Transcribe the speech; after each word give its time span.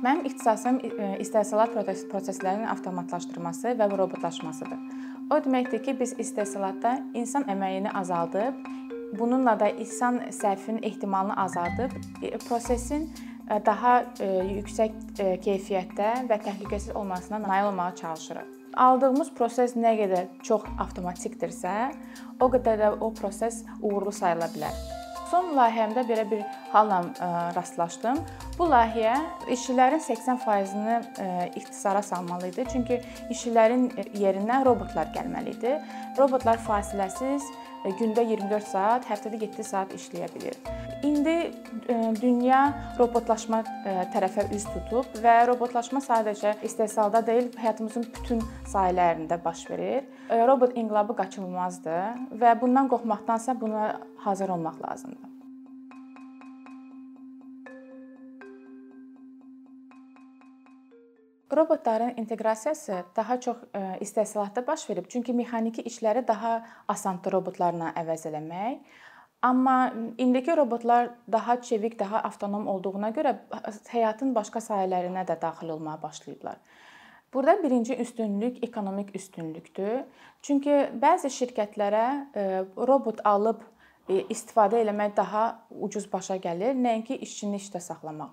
Mənim 0.00 0.24
ixtisasım 0.24 0.78
e, 0.80 1.08
istehsalat 1.20 1.74
proseslərinin 2.08 2.68
avtomatlaşdırılması 2.72 3.74
və 3.76 3.88
robotlaşmasıdır. 3.92 4.78
O 5.30 5.36
deməkdir 5.44 5.82
ki, 5.84 5.94
biz 6.00 6.14
istehsalatda 6.18 6.94
insan 7.14 7.44
əməyini 7.52 7.92
azaldıb, 8.00 8.62
bununla 9.18 9.58
da 9.60 9.68
insan 9.68 10.22
səhvinin 10.32 10.86
ehtimalını 10.88 11.36
azaldıb, 11.42 11.92
e, 12.22 12.38
prosesin 12.46 13.10
e, 13.50 13.60
daha 13.66 13.98
yüksək 14.22 14.96
keyfiyyətdə 15.44 16.14
və 16.30 16.40
təhlükəsiz 16.46 16.96
olmasına 16.96 17.42
nail 17.42 17.68
olmağa 17.68 17.94
çalışırıq. 18.00 18.56
Aldığımız 18.80 19.34
proses 19.36 19.76
nə 19.76 19.92
qədər 20.00 20.32
çox 20.46 20.64
avtomatikdirsə, 20.80 21.76
o 22.40 22.48
qədər 22.48 22.80
də 22.80 22.90
o 23.00 23.12
proses 23.20 23.64
uğurlu 23.82 24.14
sayıla 24.16 24.48
bilər. 24.54 24.99
Son 25.30 25.52
layihəmdə 25.54 26.02
belə 26.08 26.24
bir 26.30 26.40
halla 26.72 27.00
e, 27.06 27.26
rastlaşdım. 27.54 28.18
Bu 28.58 28.66
layihə 28.70 29.14
işçilərin 29.54 30.02
80%-ni 30.02 30.96
e, 31.22 31.28
ixtisara 31.60 32.02
salmalı 32.02 32.50
idi. 32.50 32.64
Çünki 32.72 32.98
işçilərin 33.30 33.88
yerinə 34.18 34.64
robotlar 34.66 35.12
gəlməli 35.14 35.54
idi. 35.54 35.76
Robotlar 36.18 36.58
fasiləsiz 36.66 37.46
e, 37.46 37.69
gündə 37.84 38.24
24 38.28 38.66
saat, 38.66 39.06
həftədə 39.08 39.40
7 39.40 39.64
saat 39.64 39.94
işləyə 39.96 40.28
bilir. 40.34 40.58
İndi 41.06 41.36
dünya 42.20 42.60
robotlaşma 42.98 43.62
tərəfə 44.12 44.50
üz 44.52 44.66
tutub 44.68 45.16
və 45.24 45.38
robotlaşma 45.48 46.02
sadəcə 46.04 46.58
istehsalda 46.66 47.24
deyil, 47.26 47.48
həyatımızın 47.56 48.04
bütün 48.18 48.44
sahələrində 48.68 49.40
baş 49.44 49.64
verir. 49.70 50.04
Robot 50.28 50.76
inqilabı 50.76 51.16
qaçınılmazdır 51.22 52.36
və 52.44 52.54
bundan 52.60 52.92
qorxmaqdansa 52.92 53.56
buna 53.60 53.94
hazır 54.28 54.56
olmaq 54.58 54.80
lazımdır. 54.84 55.29
Robotların 61.56 62.14
inteqrasiyası 62.16 63.04
daha 63.16 63.40
çox 63.40 63.56
e, 63.74 63.98
istehsalatda 64.00 64.66
baş 64.66 64.90
verib, 64.90 65.04
çünki 65.08 65.32
mexaniki 65.32 65.82
işləri 65.82 66.26
daha 66.28 66.66
asandır 66.88 67.32
robotlarla 67.32 67.90
əvəz 67.98 68.28
eləmək. 68.30 68.78
Amma 69.42 69.94
indiki 70.18 70.56
robotlar 70.56 71.10
daha 71.32 71.62
çevik, 71.62 71.98
daha 71.98 72.20
avtonom 72.22 72.68
olduğuna 72.68 73.10
görə 73.10 73.34
həyatın 73.88 74.34
başqa 74.34 74.60
sahələrinə 74.60 75.24
də 75.26 75.40
daxil 75.42 75.68
olmağa 75.68 76.02
başlayıblar. 76.02 76.56
Burada 77.34 77.62
birinci 77.62 77.96
üstünlük 77.96 78.64
ekonomik 78.64 79.16
üstünlükdür. 79.16 80.02
Çünki 80.42 80.70
bəzi 81.02 81.30
şirkətlərə 81.30 82.06
e, 82.34 82.44
robot 82.76 83.22
alıb 83.24 83.62
e, 84.08 84.20
istifadə 84.34 84.82
eləmək 84.82 85.16
daha 85.16 85.44
ucuz 85.70 86.12
başa 86.12 86.36
gəlir, 86.36 86.74
nəinki 86.74 87.16
işçini 87.16 87.56
işdə 87.62 87.80
saxlamaq. 87.80 88.30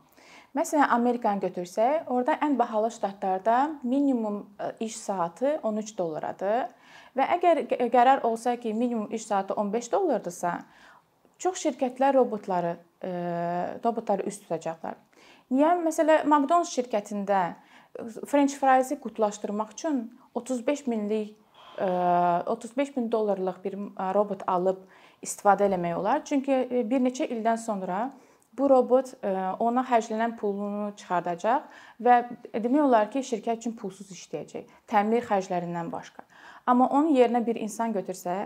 Məsələn, 0.57 0.87
Amerikanı 0.89 1.43
götürsək, 1.45 2.07
orada 2.09 2.33
ən 2.41 2.55
bahalı 2.57 2.89
ştatlarda 2.95 3.57
minimum 3.83 4.39
e, 4.59 4.71
iş 4.85 4.95
saatı 4.97 5.59
13 5.63 5.91
dollaradır 5.97 6.71
və 7.17 7.27
əgər 7.35 7.61
qərar 7.93 8.23
olsa 8.25 8.55
ki, 8.55 8.73
minimum 8.73 9.11
iş 9.13 9.27
saatı 9.29 9.53
15 9.53 9.91
dollardırsa, 9.91 10.57
çox 11.37 11.61
şirkətlər 11.65 12.17
robotları 12.17 12.73
e, 13.03 13.11
robotları 13.85 14.25
üst 14.25 14.47
tutacaqlar. 14.47 14.97
Niyə? 15.51 15.75
Məsələn, 15.83 16.25
McDonald's 16.25 16.73
şirkətində 16.73 17.43
French 18.25 18.57
fries-i 18.57 18.97
qutulaşdırmaq 19.01 19.77
üçün 19.77 20.07
35 20.33 20.87
minlik 20.87 21.35
35 21.77 22.89
e, 22.89 22.91
min 22.95 23.11
dollarlıq 23.11 23.61
bir 23.63 23.77
robot 24.17 24.41
alıb 24.49 24.81
istifadə 25.21 25.69
eləmək 25.69 25.99
olar. 25.99 26.25
Çünki 26.25 26.85
bir 26.89 27.03
neçə 27.05 27.29
ildən 27.29 27.61
sonra 27.61 28.07
bu 28.57 28.69
robot 28.69 29.13
e, 29.21 29.31
ona 29.63 29.83
xərclənən 29.87 30.35
pulunu 30.39 30.91
çıxardacaq 30.97 31.67
və 32.03 32.19
demək 32.53 32.83
olar 32.83 33.09
ki, 33.13 33.23
şirkət 33.25 33.63
üçün 33.63 33.75
pulsuz 33.77 34.09
işləyəcək, 34.15 34.71
təmir 34.89 35.25
xərclərindən 35.27 35.91
başqa. 35.93 36.25
Amma 36.67 36.89
onun 36.89 37.13
yerinə 37.15 37.43
bir 37.45 37.59
insan 37.61 37.93
götürsə, 37.95 38.37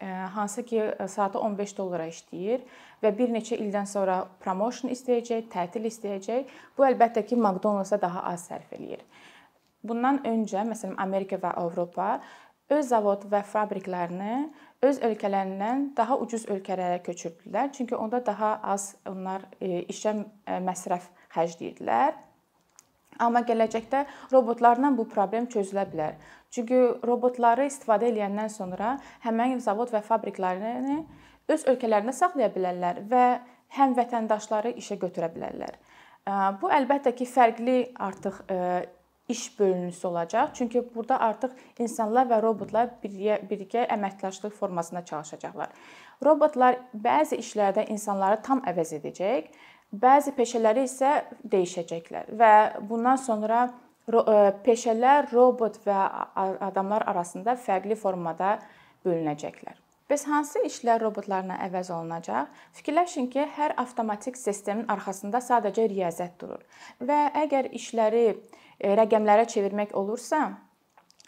e, 0.00 0.06
hansı 0.36 0.64
ki, 0.66 0.82
saatı 1.08 1.38
15 1.38 1.76
dollara 1.78 2.08
işləyir 2.10 2.64
və 3.02 3.14
bir 3.18 3.30
neçə 3.34 3.58
ildən 3.60 3.86
sonra 3.90 4.24
promotion 4.40 4.92
istəyəcək, 4.92 5.46
tətil 5.52 5.86
istəyəcək, 5.90 6.56
bu 6.76 6.88
əlbəttə 6.90 7.24
ki, 7.26 7.38
McDonald's-a 7.38 8.00
daha 8.02 8.26
az 8.32 8.48
sərf 8.50 8.74
eləyir. 8.76 9.04
Bundan 9.84 10.22
öncə, 10.24 10.64
məsələn, 10.64 10.96
Amerika 10.98 11.36
və 11.36 11.50
Avropa 11.60 12.18
öz 12.72 12.86
zavod 12.88 13.26
və 13.28 13.42
fabriklərini 13.44 14.46
öz 14.84 15.00
ölkələrindən 15.08 15.90
daha 15.96 16.18
ucuz 16.20 16.44
ölkələrə 16.50 17.00
köçürdülər. 17.06 17.72
Çünki 17.72 17.96
onda 17.96 18.20
daha 18.26 18.58
az 18.74 18.94
onlar 19.08 19.46
e, 19.60 19.82
işə 19.92 20.14
e, 20.20 20.58
məsrəf 20.64 21.08
xərcləyirdilər. 21.34 22.14
Amma 23.24 23.44
gələcəkdə 23.46 24.04
robotlarla 24.32 24.90
bu 24.96 25.06
problem 25.08 25.46
çözülə 25.50 25.86
bilər. 25.92 26.16
Çünki 26.54 26.80
robotları 27.06 27.68
istifadə 27.70 28.10
edəndən 28.10 28.50
sonra 28.50 28.96
həmin 29.26 29.60
zavod 29.62 29.92
və 29.94 30.02
fabriklərini 30.06 31.00
öz 31.54 31.66
ölkələrində 31.70 32.14
saxlaya 32.14 32.50
bilərlər 32.54 33.04
və 33.10 33.24
həm 33.78 33.94
vətəndaşları 33.98 34.74
işə 34.80 34.98
götürə 35.02 35.30
bilərlər. 35.34 35.78
Bu 36.60 36.70
əlbəttə 36.72 37.12
ki, 37.16 37.26
fərqli 37.28 37.78
artıq 38.00 38.38
e, 38.48 38.58
iş 39.28 39.58
bölünüsü 39.58 40.06
olacaq. 40.06 40.48
Çünki 40.54 40.94
burada 40.94 41.20
artıq 41.20 41.50
insanlar 41.78 42.26
və 42.28 42.40
robotlar 42.42 42.90
birgə 43.02 43.38
birgə 43.50 43.86
əməkdaşlıq 43.96 44.50
formasında 44.50 45.04
çalışacaqlar. 45.04 45.70
Robotlar 46.24 46.78
bəzi 46.94 47.38
işlərdə 47.40 47.86
insanları 47.88 48.42
tam 48.42 48.60
əvəz 48.68 48.94
edəcək, 48.98 49.48
bəzi 49.92 50.34
peşələri 50.36 50.84
isə 50.88 51.14
dəyişəcəklər 51.52 52.34
və 52.40 52.52
bundan 52.88 53.16
sonra 53.16 53.64
e, 54.08 54.36
peşələr 54.66 55.32
robot 55.32 55.80
və 55.86 56.00
adamlar 56.68 57.06
arasında 57.14 57.56
fərqli 57.56 57.96
formada 57.96 58.58
bölünəcəklər. 59.06 59.83
Bəs 60.10 60.26
hansı 60.28 60.60
işlər 60.68 61.00
robotlarla 61.00 61.56
əvəz 61.64 61.90
olunacaq? 61.94 62.50
Fikirləşin 62.76 63.30
ki, 63.32 63.46
hər 63.56 63.72
avtomatik 63.80 64.36
sistemin 64.36 64.84
arxasında 64.92 65.40
sadəcə 65.40 65.88
riyaziyyat 65.88 66.36
durur 66.40 66.66
və 67.00 67.20
əgər 67.44 67.70
işləri 67.72 68.26
E, 68.80 68.94
rəqəmlərə 68.98 69.46
çevirmək 69.50 69.94
olursa 69.96 70.40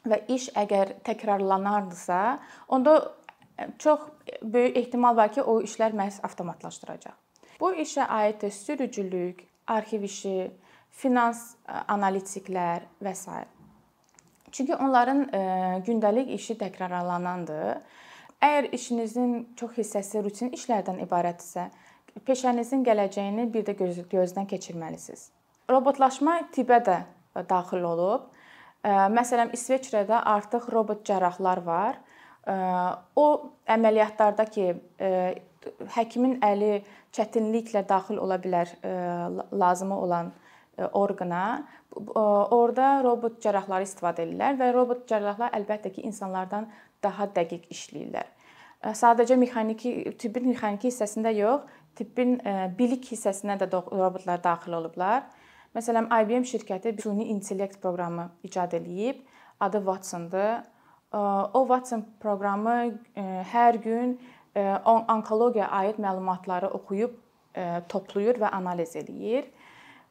və 0.07 0.21
iş 0.33 0.49
əgər 0.59 0.97
təkrarlanardısa, 1.07 2.39
onda 2.69 2.97
e, 3.59 3.69
çox 3.79 4.09
böyük 4.43 4.77
ehtimal 4.83 5.17
var 5.17 5.33
ki, 5.35 5.43
o 5.43 5.61
işlər 5.67 5.95
məhz 5.97 6.21
avtomatlaşdıracaq. 6.27 7.15
Bu 7.61 7.73
işə 7.81 8.07
aid 8.13 8.45
sürücülük, 8.53 9.45
arxiv 9.67 10.07
işi, 10.09 10.39
finans 10.91 11.55
e, 11.67 11.79
analitiklər 11.95 12.89
və 13.03 13.15
s. 13.15 13.45
Çünki 14.57 14.77
onların 14.77 15.27
gündəlik 15.85 16.31
işi 16.33 16.55
təkrarlanandır. 16.57 17.83
Əgər 18.45 18.71
işinizin 18.77 19.33
çox 19.57 19.79
hissəsi 19.81 20.21
rutin 20.25 20.53
işlərdən 20.57 21.01
ibarətdirsə, 21.07 21.71
peşənizin 22.27 22.85
gələcəyini 22.85 23.47
bir 23.53 23.65
də 23.67 23.75
gözdən 23.79 24.49
keçirməlisiniz. 24.51 25.31
Robotlaşma 25.71 26.39
tibbə 26.55 26.81
də 26.85 26.99
daxil 27.49 27.85
olub. 27.85 28.29
Məsələn, 28.87 29.51
İsveçrədə 29.57 30.21
artıq 30.31 30.69
robot 30.73 31.03
cərrahlar 31.09 31.63
var. 31.67 31.99
O 33.19 33.27
əməliyyatlarda 33.67 34.47
ki, 34.55 34.67
həkimin 35.97 36.39
əli 36.47 36.85
çətinliklə 37.17 37.83
daxil 37.89 38.21
ola 38.23 38.39
bilər 38.39 38.71
lazımı 39.51 39.99
olan 39.99 40.31
orqana. 40.93 41.67
Orda 41.97 43.01
robot 43.03 43.41
cərrahları 43.43 43.89
istifadə 43.89 44.27
edirlər 44.27 44.59
və 44.61 44.71
robot 44.77 45.07
cərrahlar 45.11 45.55
əlbəttə 45.57 45.91
ki, 45.97 46.05
insanlardan 46.07 46.69
daha 47.06 47.31
dəqiq 47.39 47.71
işləyirlər. 47.72 48.28
Sadəcə 48.99 49.39
mexaniki, 49.41 49.97
tibbin 50.21 50.50
mexaniki 50.50 50.91
hissəsində 50.91 51.33
yox, 51.39 51.65
tibbin 51.97 52.37
bilik 52.77 53.09
hissəsinə 53.15 53.56
də 53.62 53.71
robotlar 53.72 54.42
daxil 54.45 54.77
olublar. 54.77 55.25
Məsələn, 55.77 56.07
IBM 56.09 56.45
şirkəti 56.48 56.92
süni 57.01 57.31
intellekt 57.33 57.81
proqramı 57.83 58.31
icad 58.45 58.72
eləyib. 58.77 59.25
Adı 59.60 59.78
Watson-dır. 59.84 60.65
O 61.57 61.60
Watson 61.69 62.04
proqramı 62.21 62.77
hər 63.53 63.77
gün 63.83 64.16
onkologiyaya 64.84 65.71
aid 65.83 66.01
məlumatları 66.01 66.71
oxuyub 66.77 67.16
toplayır 67.89 68.41
və 68.41 68.51
analiz 68.57 68.97
eləyir. 68.97 69.48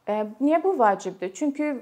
Niyə 0.06 0.62
bu 0.62 0.76
vacibdir? 0.78 1.32
Çünki 1.34 1.72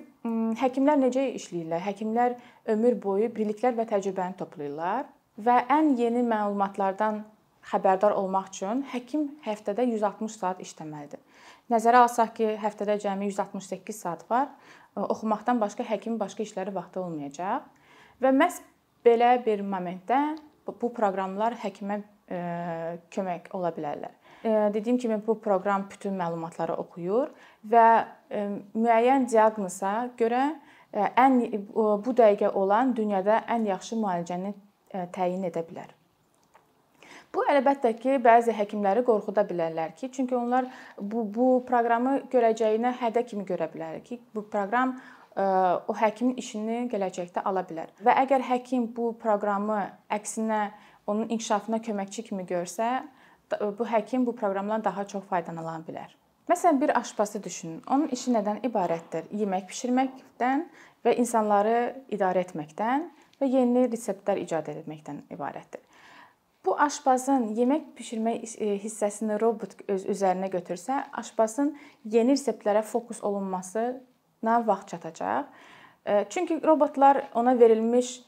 həkimlər 0.60 1.00
necə 1.04 1.26
işləyirlər? 1.36 1.84
Həkimlər 1.84 2.36
ömür 2.70 2.96
boyu 3.02 3.28
biliklər 3.34 3.76
və 3.76 3.86
təcrübəni 3.90 4.38
toplayırlar 4.38 5.06
və 5.44 5.56
ən 5.72 5.94
yeni 5.98 6.22
məlumatlardan 6.26 7.22
xəbərdar 7.70 8.14
olmaq 8.16 8.50
üçün 8.52 8.82
həkim 8.92 9.28
həftədə 9.44 9.86
160 9.88 10.36
saat 10.36 10.60
işləməlidir. 10.64 11.20
Nəzərə 11.72 12.04
alsaq 12.04 12.34
ki, 12.36 12.48
həftədə 12.60 12.98
cəmi 13.00 13.30
168 13.30 14.00
saat 14.04 14.24
var. 14.30 14.50
Oxumaqdan 14.96 15.60
başqa 15.60 15.86
həkimin 15.88 16.18
başqa 16.20 16.44
işləri 16.44 16.74
vaxtı 16.74 17.00
olmayacaq. 17.00 17.64
Və 18.20 18.34
məhz 18.36 18.60
belə 19.04 19.38
bir 19.46 19.64
momentdə 19.64 20.20
bu 20.68 20.92
proqramlar 20.92 21.56
həkimə 21.64 22.02
kömək 23.12 23.50
ola 23.56 23.72
bilərlər. 23.76 24.12
dediyim 24.44 24.98
kimi 24.98 25.26
bu 25.26 25.40
proqram 25.40 25.86
bütün 25.90 26.16
məlumatları 26.20 26.76
oxuyur 26.76 27.30
və 27.72 27.86
müəyyən 28.76 29.28
diaqnoza 29.30 30.10
görə 30.18 30.42
ən 30.94 31.40
bu 31.74 32.14
dəqiqə 32.16 32.52
olan 32.54 32.94
dünyada 32.96 33.42
ən 33.50 33.66
yaxşı 33.68 33.98
müalicəni 33.98 34.54
təyin 35.12 35.44
edə 35.50 35.64
bilər. 35.66 35.90
Bu 37.34 37.42
əlbəttə 37.50 37.90
ki, 37.98 38.20
bəzi 38.22 38.54
həkimləri 38.54 39.02
qorxuda 39.06 39.42
bilərlər 39.48 39.96
ki, 39.98 40.10
çünki 40.14 40.36
onlar 40.38 40.68
bu 41.00 41.24
bu 41.34 41.48
proqramı 41.66 42.14
görəcəyinə 42.30 42.94
hədə 43.00 43.24
kimi 43.26 43.42
görə 43.48 43.66
bilər 43.72 43.98
ki, 44.06 44.20
bu 44.34 44.44
proqram 44.52 44.94
e, 44.94 45.42
o 45.90 45.96
həkimin 45.98 46.38
işini 46.38 46.84
gələcəkdə 46.92 47.42
ala 47.50 47.64
bilər. 47.66 47.90
Və 48.06 48.14
əgər 48.22 48.46
həkim 48.52 48.86
bu 48.94 49.10
proqramı 49.18 49.80
əksinə 50.14 50.60
onun 51.10 51.26
inkişafına 51.28 51.82
köməkçi 51.88 52.28
kimi 52.30 52.46
görsə, 52.46 53.00
bu 53.78 53.86
həkim 53.86 54.26
bu 54.26 54.36
proqramdan 54.36 54.84
daha 54.84 55.06
çox 55.06 55.26
faydalana 55.30 55.80
bilər. 55.88 56.14
Məsələn, 56.48 56.80
bir 56.80 56.98
aşpazı 56.98 57.42
düşünün. 57.44 57.82
Onun 57.90 58.08
işi 58.12 58.34
nədən 58.34 58.58
ibarətdir? 58.68 59.30
Yemək 59.32 59.64
bişirməkdən 59.70 60.66
və 61.04 61.14
insanları 61.16 61.78
idarə 62.12 62.42
etməkdən 62.44 63.06
və 63.40 63.48
yeni 63.48 63.86
reseptlər 63.88 64.42
icad 64.42 64.68
etməkdən 64.68 65.22
ibarətdir. 65.32 65.80
Bu 66.64 66.76
aşpazın 66.80 67.50
yemək 67.56 67.86
bişirmək 67.96 68.44
e, 68.60 68.68
hissəsini 68.80 69.40
robot 69.40 69.72
öz 69.88 70.04
üzərinə 70.14 70.50
götürsə, 70.52 71.02
aşpazın 71.12 71.74
yeni 72.12 72.36
reseptlərə 72.36 72.82
fokus 72.82 73.24
olunmasına 73.24 74.60
vaxt 74.66 74.88
çatacaq. 74.88 75.48
E, 76.06 76.24
çünki 76.28 76.60
robotlar 76.62 77.28
ona 77.34 77.58
verilmiş 77.58 78.20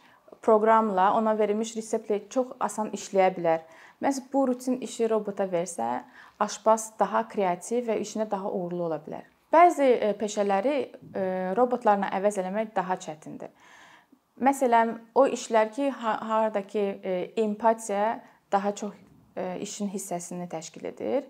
proqramla, 0.43 1.12
ona 1.19 1.37
verilmiş 1.38 1.77
reseptlə 1.79 2.21
çox 2.31 2.53
asan 2.61 2.93
işləyə 2.97 3.31
bilər. 3.37 3.65
Məhz 4.03 4.21
bu 4.33 4.47
rutin 4.49 4.81
işi 4.85 5.09
robota 5.11 5.47
versə, 5.49 6.03
aşpaz 6.41 6.93
daha 6.99 7.25
kreativ 7.29 7.88
və 7.88 7.97
işinə 8.03 8.29
daha 8.31 8.50
uğurlu 8.50 8.85
ola 8.88 9.00
bilər. 9.06 9.25
Bəzi 9.53 9.87
e, 9.88 10.12
peşələri 10.21 10.77
robotlarla 11.56 12.11
əvəz 12.19 12.41
eləmək 12.43 12.75
daha 12.77 12.99
çətindir. 13.00 13.55
Məsələn, 14.37 14.91
o 15.17 15.25
işlər 15.33 15.71
ki, 15.73 15.88
harda 15.97 16.61
ki, 16.69 16.81
e, 17.03 17.12
empatiya 17.41 18.21
daha 18.53 18.75
çox 18.77 18.93
e, 19.37 19.59
işin 19.65 19.88
hissəsini 19.88 20.49
təşkil 20.49 20.85
edir. 20.93 21.25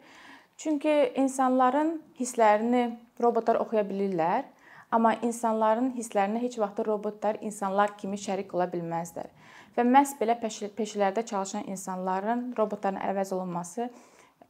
Çünki 0.56 1.12
insanların 1.14 2.00
hisslərini 2.19 2.97
robotlar 3.23 3.61
oxuya 3.62 3.85
bilirlər, 3.87 4.43
amma 4.90 5.14
insanların 5.22 5.92
hisslərinə 5.96 6.40
heç 6.42 6.58
vaxt 6.62 6.82
robotlar 6.86 7.38
insanlar 7.40 7.96
kimi 7.98 8.18
şərik 8.20 8.54
ola 8.54 8.68
bilməzlər. 8.70 9.28
Və 9.76 9.84
məhz 9.84 10.14
belə 10.20 10.38
peşələrdə 10.40 11.26
çalışan 11.26 11.66
insanların 11.68 12.52
robotların 12.58 13.00
əvəz 13.10 13.34
olunması 13.36 13.90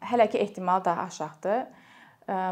hələ 0.01 0.29
ki 0.31 0.39
ehtimal 0.39 0.85
daha 0.85 1.03
aşağıdır. 1.03 1.67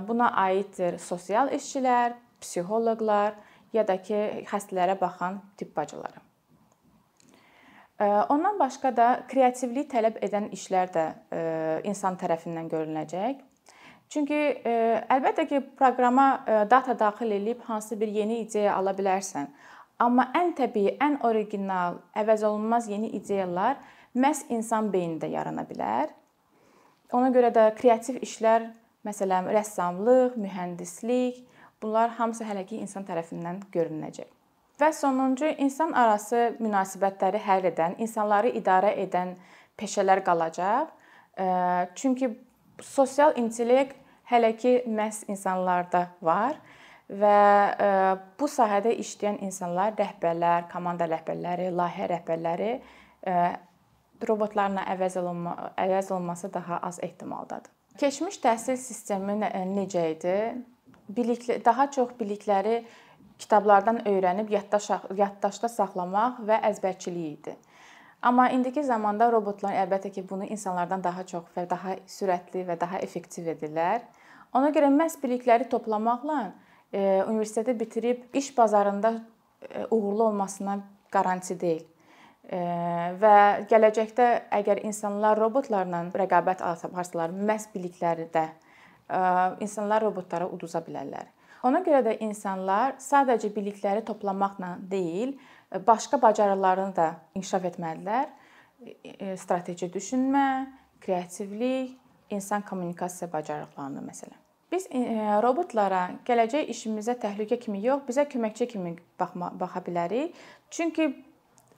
Buna 0.08 0.30
aiddir 0.44 0.98
sosial 0.98 1.50
işçilər, 1.54 2.14
psixoloqlar, 2.40 3.34
ya 3.74 3.82
da 3.86 3.96
ki, 4.02 4.46
xəstələrə 4.50 4.94
baxan 5.00 5.40
tibb 5.58 5.74
bacıları. 5.76 6.22
Ondan 8.28 8.58
başqa 8.58 8.90
da 8.96 9.08
kreativlik 9.30 9.90
tələb 9.90 10.18
edən 10.22 10.48
işlər 10.54 10.90
də 10.94 11.04
insan 11.86 12.18
tərəfindən 12.18 12.70
görüləcək. 12.70 13.42
Çünki 14.12 14.40
əlbəttə 15.10 15.46
ki, 15.50 15.60
proqrama 15.78 16.26
data 16.70 16.94
daxil 16.98 17.32
edib 17.34 17.62
hansı 17.66 17.98
bir 18.00 18.08
yeni 18.08 18.40
ideya 18.44 18.76
ala 18.76 18.92
bilərsən. 18.94 19.48
Amma 19.98 20.28
ən 20.36 20.52
təbii, 20.58 20.96
ən 21.02 21.20
original, 21.26 22.00
əvəzolunmaz 22.14 22.90
yeni 22.90 23.10
ideyalar 23.18 23.80
məhz 24.14 24.44
insan 24.54 24.92
beynində 24.92 25.30
yarana 25.30 25.64
bilər. 25.66 26.12
Ona 27.14 27.30
görə 27.34 27.50
də 27.54 27.68
kreativ 27.78 28.20
işlər, 28.22 28.68
məsələn, 29.06 29.50
rəssamlıq, 29.54 30.38
mühəndislik, 30.40 31.42
Bunlar 31.84 32.10
hamısı 32.16 32.46
hələ 32.48 32.62
ki 32.64 32.78
insan 32.80 33.04
tərəfindən 33.04 33.58
görünəcək. 33.74 34.28
Və 34.80 34.86
sonuncu 34.96 35.50
insan 35.60 35.90
arası 35.92 36.54
münasibətləri 36.56 37.42
həll 37.44 37.66
edən, 37.68 37.98
insanları 38.00 38.54
idarə 38.56 38.94
edən 39.02 39.34
peşələr 39.76 40.22
qalacaq. 40.24 40.88
Çünki 42.00 42.30
sosial 42.82 43.36
intellekt 43.40 43.96
hələ 44.30 44.54
ki 44.56 44.72
məhz 44.86 45.24
insanlarda 45.28 46.08
var 46.24 46.58
və 47.08 47.36
bu 48.40 48.48
sahədə 48.48 48.94
işləyən 49.02 49.42
insanlar, 49.44 49.92
rəhbərlər, 49.98 50.68
komanda 50.72 51.08
rəhbərləri, 51.10 51.68
layihə 51.70 52.10
rəhbərləri 52.14 52.70
robotlarla 54.24 54.86
əvəz 54.94 55.18
olunma, 55.20 55.72
əvəz 55.76 56.12
olunması 56.14 56.48
daha 56.54 56.80
az 56.88 57.00
ehtimaldadır. 57.04 57.72
Keçmiş 58.00 58.40
təhsil 58.42 58.78
sistemi 58.80 59.36
necə 59.38 60.06
idi? 60.14 60.38
bilikli 61.08 61.64
daha 61.64 61.90
çox 61.90 62.08
bilikləri 62.20 62.84
kitablardan 63.38 64.04
öyrənib 64.08 64.50
yaddaş 64.50 64.90
yaddaşda 65.16 65.68
saxlamaq 65.68 66.40
və 66.48 66.60
əzbərçilik 66.70 67.26
idi. 67.38 67.56
Amma 68.24 68.46
indiki 68.56 68.80
zamanda 68.80 69.26
robotlar 69.28 69.74
əlbəttə 69.82 70.08
ki, 70.14 70.22
bunu 70.28 70.46
insanlardan 70.48 71.02
daha 71.04 71.26
çox 71.28 71.50
və 71.56 71.66
daha 71.68 71.98
sürətli 72.08 72.62
və 72.64 72.78
daha 72.80 73.02
effektiv 73.04 73.50
edirlər. 73.52 74.00
Ona 74.56 74.70
görə 74.72 74.88
məhz 74.94 75.18
bilikləri 75.20 75.66
toplamaqla 75.68 76.38
e, 76.92 77.22
universiteti 77.28 77.74
bitirib 77.80 78.22
iş 78.32 78.48
bazarında 78.56 79.12
e, 79.68 79.84
uğurlu 79.90 80.24
olmasına 80.30 80.78
qaranti 81.12 81.58
deyil. 81.60 81.84
E, 82.48 82.60
və 83.20 83.36
gələcəkdə 83.68 84.28
əgər 84.62 84.80
insanlar 84.88 85.36
robotlarla 85.44 86.06
rəqabət 86.16 86.64
aparsalar, 86.64 87.34
məhz 87.34 87.68
bilikləri 87.76 88.30
də 88.32 88.48
insanlar 89.60 90.00
robotlara 90.00 90.46
uduza 90.48 90.80
bilərlər. 90.80 91.26
Ona 91.64 91.82
görə 91.84 92.00
də 92.06 92.14
insanlar 92.24 92.94
sadəcə 93.00 93.50
bilikləri 93.52 94.00
toplamaqla 94.04 94.78
deyil, 94.88 95.34
başqa 95.86 96.22
bacarıqlarını 96.22 96.96
da 96.96 97.10
inkişaf 97.34 97.68
etməlidirlər. 97.72 98.30
Strateji 99.40 99.88
düşünmə, 99.92 100.66
kreativlik, 101.00 101.98
insan 102.30 102.62
kommunikasiya 102.66 103.30
bacarıqlarını 103.32 104.02
məsələn. 104.04 104.40
Biz 104.72 104.88
robotlara 105.44 106.08
gələcək 106.26 106.70
işimizə 106.72 107.14
təhlükə 107.22 107.60
kimi 107.62 107.82
yox, 107.84 108.02
bizə 108.08 108.24
köməkçi 108.26 108.66
kimi 108.72 108.96
baxma, 109.20 109.52
baxa 109.60 109.82
bilərik. 109.86 110.34
Çünki 110.70 111.10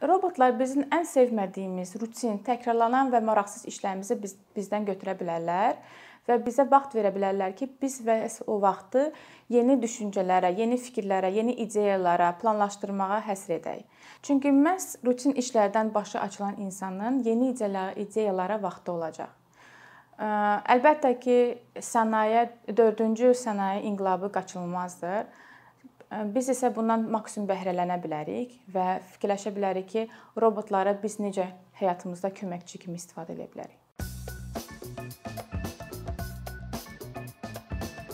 robotlar 0.02 0.56
bizim 0.58 0.86
ən 0.92 1.04
sevmədiyimiz 1.08 1.94
rutin, 2.00 2.38
təkrarlanan 2.46 3.12
və 3.12 3.20
maraqsız 3.24 3.66
işlərimizi 3.72 4.16
biz, 4.22 4.36
bizdən 4.56 4.88
götürə 4.88 5.16
bilərlər 5.18 5.76
və 6.26 6.38
bizə 6.42 6.66
vaxt 6.70 6.96
verə 6.98 7.12
bilərlər 7.14 7.54
ki, 7.56 7.68
biz 7.80 8.00
və 8.06 8.18
o 8.50 8.58
vaxtı 8.62 9.12
yeni 9.52 9.78
düşüncələrə, 9.82 10.50
yeni 10.58 10.78
fikirlərə, 10.80 11.30
yeni 11.34 11.54
ideyalara, 11.62 12.32
planlaşdırmağa 12.40 13.22
həsr 13.28 13.56
edək. 13.60 13.82
Çünki 14.26 14.50
məhz 14.50 14.96
rutin 15.06 15.36
işlərdən 15.38 15.94
başı 15.94 16.20
açılan 16.20 16.60
insanın 16.66 17.22
yeni 17.24 17.52
ideyalara 18.02 18.60
vaxtı 18.62 18.92
olacaq. 18.92 19.34
Əlbəttə 20.16 21.12
ki, 21.20 21.38
sənaye 21.84 22.46
4-cü 22.72 23.34
sənaye 23.36 23.82
inqilabı 23.84 24.32
qaçılmazdır. 24.32 25.26
Biz 26.32 26.52
isə 26.54 26.70
bundan 26.72 27.08
maksimum 27.12 27.48
bəhrələnə 27.50 27.98
bilərik 28.00 28.54
və 28.72 29.00
fikirləşə 29.12 29.52
bilərik 29.52 29.90
ki, 29.90 30.06
robotları 30.40 30.96
biz 31.02 31.18
necə 31.20 31.50
həyatımızda 31.82 32.30
köməkçi 32.32 32.78
kimi 32.86 32.96
istifadə 32.96 33.34
edə 33.36 33.50
bilərik. 33.52 33.85